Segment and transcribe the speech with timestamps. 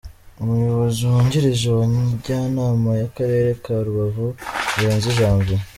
[0.41, 4.27] Umuyobozi wungirije wa Njyanama y’akarere ka Rubavu,
[4.73, 5.61] Murenzi Janvier.